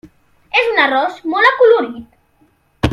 És 0.61 0.69
un 0.69 0.79
arròs 0.85 1.19
molt 1.35 1.51
acolorit. 1.51 2.21